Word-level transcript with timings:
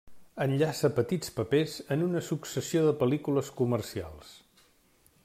Enllaça 0.45 0.89
petits 0.99 1.33
papers 1.35 1.75
en 1.97 2.07
una 2.07 2.23
successió 2.31 2.83
de 2.87 2.97
pel·lícules 3.03 3.55
comercials. 3.63 4.37